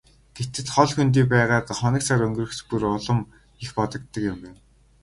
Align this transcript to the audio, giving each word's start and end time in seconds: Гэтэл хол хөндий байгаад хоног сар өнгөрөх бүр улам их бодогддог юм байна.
Гэтэл 0.37 0.67
хол 0.75 0.89
хөндий 0.95 1.25
байгаад 1.33 1.67
хоног 1.79 2.01
сар 2.05 2.19
өнгөрөх 2.27 2.59
бүр 2.69 2.81
улам 2.95 3.19
их 3.63 3.69
бодогддог 3.77 4.23
юм 4.31 4.37
байна. 4.43 4.59